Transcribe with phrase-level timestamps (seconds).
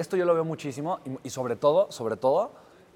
[0.00, 2.52] Esto yo lo veo muchísimo y, y sobre todo, sobre todo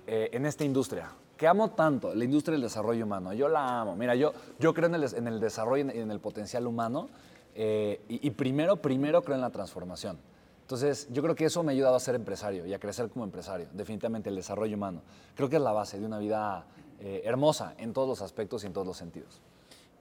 [0.06, 3.32] eh, en esta industria, que amo tanto, la industria del desarrollo humano.
[3.32, 3.97] Yo la amo.
[3.97, 7.09] Mira, yo, yo creo en el, en el desarrollo y en el potencial humano
[7.57, 10.17] eh, y, y primero, primero creo en la transformación.
[10.61, 13.25] Entonces, yo creo que eso me ha ayudado a ser empresario y a crecer como
[13.25, 15.03] empresario, definitivamente el desarrollo humano.
[15.34, 16.66] Creo que es la base de una vida
[17.00, 19.41] eh, hermosa en todos los aspectos y en todos los sentidos.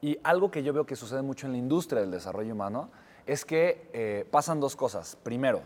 [0.02, 2.92] Y algo que yo veo que sucede mucho en la industria del desarrollo humano
[3.26, 5.18] es que eh, pasan dos cosas.
[5.24, 5.64] Primero,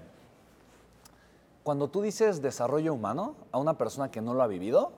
[1.65, 4.91] cuando tú dices desarrollo humano a una persona que no lo ha vivido,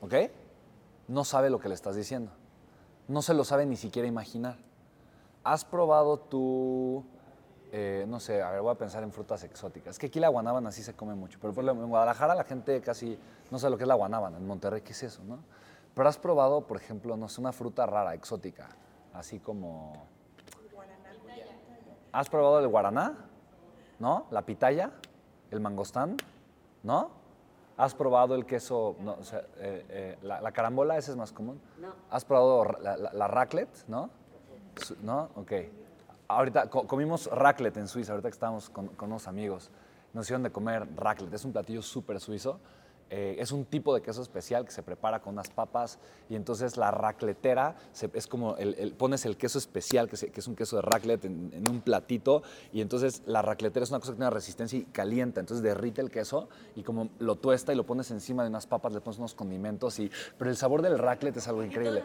[0.00, 0.14] ¿ok?
[1.06, 2.32] No sabe lo que le estás diciendo.
[3.08, 4.56] No se lo sabe ni siquiera imaginar.
[5.44, 7.04] ¿Has probado tú,
[7.72, 9.96] eh, no sé, a ver, voy a pensar en frutas exóticas?
[9.96, 12.44] Es que aquí la guanábana sí se come mucho, pero por ejemplo, en Guadalajara la
[12.44, 13.18] gente casi
[13.50, 14.38] no sabe lo que es la guanábana.
[14.38, 15.40] En Monterrey, ¿qué es eso, no?
[15.94, 18.70] Pero has probado, por ejemplo, no sé, una fruta rara, exótica,
[19.12, 19.92] así como...
[22.12, 23.26] ¿Has probado el guaraná?
[23.98, 24.24] ¿No?
[24.30, 24.90] ¿La pitaya?
[25.50, 26.16] ¿El mangostán?
[26.82, 27.10] ¿No?
[27.76, 31.30] ¿Has probado el queso, no, o sea, eh, eh, la, la carambola, ese es más
[31.32, 31.60] común?
[31.78, 31.88] No.
[32.10, 33.86] ¿Has probado la, la- la raclette?
[33.86, 34.08] ¿No?
[35.02, 35.28] ¿No?
[35.36, 35.52] Ok.
[36.28, 39.70] Ahorita co- comimos raclette en Suiza, ahorita que estábamos con, con unos amigos.
[40.14, 42.58] Nos hicieron de comer raclette, es un platillo súper suizo.
[43.08, 46.76] Eh, es un tipo de queso especial que se prepara con unas papas y entonces
[46.76, 50.48] la racletera se- es como el, el- pones el queso especial que, se- que es
[50.48, 54.10] un queso de raclette en, en un platito y entonces la racletera es una cosa
[54.10, 57.86] que tiene resistencia y calienta, entonces derrite el queso y como lo tuesta y lo
[57.86, 61.36] pones encima de unas papas, le pones unos condimentos y pero el sabor del raclette
[61.36, 62.02] es algo increíble.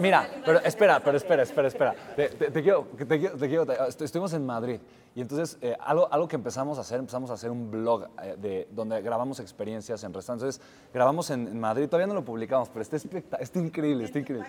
[0.00, 1.94] Mira, pero espera, pero espera, espera, espera.
[2.14, 4.80] Te, te- te quiero, te quiero, te estuvimos en Madrid
[5.14, 8.36] y entonces eh, algo, algo que empezamos a hacer, empezamos a hacer un blog eh,
[8.38, 10.25] de, donde grabamos experiencias en restaurantes.
[10.34, 10.60] Entonces
[10.92, 12.96] grabamos en, en Madrid, todavía no lo publicamos, pero está,
[13.38, 14.46] está increíble, está increíble.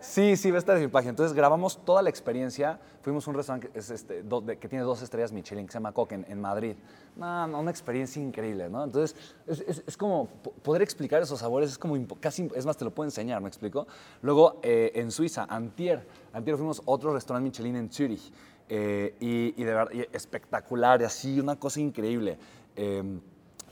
[0.00, 1.10] Sí, sí, va a estar en mi página.
[1.10, 2.78] Entonces grabamos toda la experiencia.
[3.02, 5.72] Fuimos a un restaurante que, es este, do- de- que tiene dos estrellas Michelin, que
[5.72, 6.76] se llama Coque, en, en Madrid.
[7.16, 8.84] No, no, una experiencia increíble, ¿no?
[8.84, 12.76] Entonces es, es- es como po- poder explicar esos sabores, es como casi, es más,
[12.76, 13.86] te lo puedo enseñar, ¿me explico?
[14.20, 18.30] Luego eh, en Suiza, Antier, Antier fuimos a otro restaurante Michelin en Zurich.
[18.68, 22.38] eh, y, y de verdad, y espectacular, y así, una cosa increíble.
[22.76, 23.02] Eh,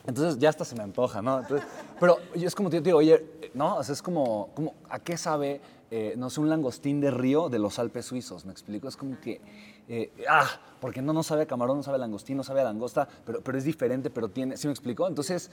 [0.07, 1.41] entonces ya hasta se me antoja, ¿no?
[1.41, 1.67] Entonces,
[2.01, 3.25] pero es como te digo, oye,
[3.55, 3.77] ¿no?
[3.77, 4.51] O sea, es como,
[4.89, 8.45] ¿a qué sabe, eh, no sé, un langostín de río de los Alpes suizos?
[8.45, 8.89] ¿Me explico?
[8.89, 9.41] Es como que,
[9.89, 10.49] eh, ah,
[10.81, 13.41] porque no, no sabe a camarón, no sabe a langostín, no sabe a langosta, pero,
[13.43, 15.07] pero es diferente, pero tiene, ¿sí me explico?
[15.07, 15.51] Entonces,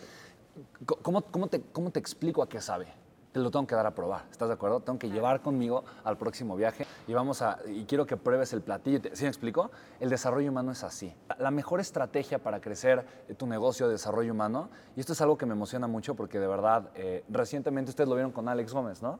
[0.85, 2.87] co- ¿cómo, cómo, te, ¿cómo te explico a qué sabe?
[3.31, 4.79] Te lo tengo que dar a probar, ¿estás de acuerdo?
[4.79, 8.61] Tengo que llevar conmigo al próximo viaje y vamos a, y quiero que pruebes el
[8.61, 9.01] platillo.
[9.13, 9.69] ¿Sí me explico?
[9.99, 11.13] El desarrollo humano es así.
[11.37, 15.37] La mejor estrategia para crecer eh, tu negocio de desarrollo humano, y esto es algo
[15.37, 19.03] que me emociona mucho porque de verdad, eh, recientemente ustedes lo vieron con Alex Gómez,
[19.03, 19.19] ¿no?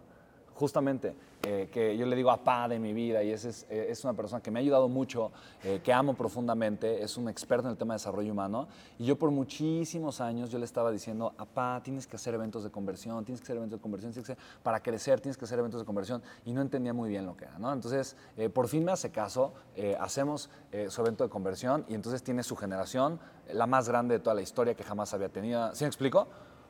[0.60, 4.04] Justamente, eh, que yo le digo apá de mi vida y ese es, eh, es
[4.04, 5.32] una persona que me ha ayudado mucho,
[5.64, 8.68] eh, que amo profundamente, es un experto en el tema de desarrollo humano
[8.98, 12.72] y yo por muchísimos años yo le estaba diciendo, apá, tienes que hacer eventos de
[12.72, 14.14] conversión, tienes que hacer eventos de conversión,
[14.62, 17.46] para crecer tienes que hacer eventos de conversión y no entendía muy bien lo que
[17.46, 17.56] era.
[17.72, 18.18] Entonces,
[18.54, 19.54] por fin me hace caso,
[19.98, 20.50] hacemos
[20.90, 23.18] su evento de conversión y entonces tiene su generación,
[23.54, 26.28] la más grande de toda la historia que jamás había tenido, ¿sí me explico?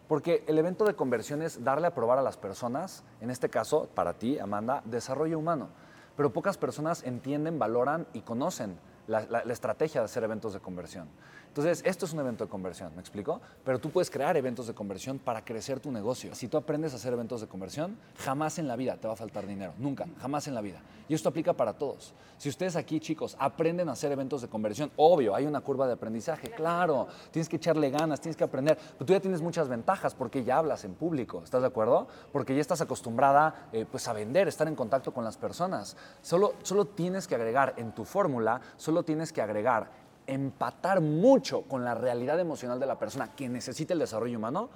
[0.09, 3.87] Porque el evento de conversión es darle a probar a las personas, en este caso,
[3.93, 5.69] para ti, Amanda, desarrollo humano.
[6.17, 11.09] Pero pocas personas entienden, valoran y conocen la, estrategia de hacer eventos de conversión.
[11.47, 13.41] Entonces, esto es un evento de conversión, ¿me explico?
[13.65, 16.35] Pero tú puedes crear eventos de conversión para crecer tu negocio.
[16.35, 19.17] Si tú aprendes a hacer eventos de conversión, jamás en la vida te va a
[19.17, 19.73] faltar dinero.
[19.79, 20.79] Nunca, jamás en la vida.
[21.07, 22.13] Y esto aplica para todos.
[22.37, 25.93] Si ustedes aquí, chicos, aprenden a hacer eventos de conversión, obvio, hay una curva de
[25.93, 27.07] aprendizaje, claro.
[27.31, 28.77] Tienes que echarle ganas, tienes que aprender.
[28.93, 32.07] Pero tú ya tienes muchas ventajas porque ya hablas en público, ¿estás de acuerdo?
[32.31, 35.97] Porque ya estás acostumbrada eh, pues a vender, estar en contacto con las personas.
[36.21, 38.61] Solo, solo tienes que agregar en tu fórmula,
[39.03, 39.91] tienes que agregar
[40.29, 44.69] empatar mucho con la realidad emocional de la persona que necesita el desarrollo humano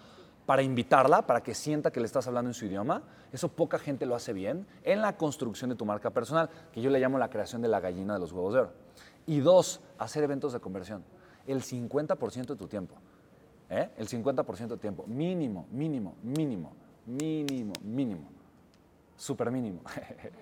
[0.46, 3.04] para invitarla, para que sienta que le estás hablando en su idioma.
[3.32, 6.90] Eso poca gente lo hace bien en la construcción de tu marca personal, que yo
[6.90, 8.72] le llamo la creación de la gallina de los huevos de oro.
[9.26, 11.04] Y dos, hacer eventos de conversión.
[11.48, 12.96] El 50% de tu tiempo.
[13.70, 13.90] ¿eh?
[13.96, 15.06] El 50% de tiempo.
[15.08, 16.74] Mínimo, mínimo, mínimo,
[17.06, 18.30] mínimo, mínimo.
[19.16, 19.82] Súper mínimo.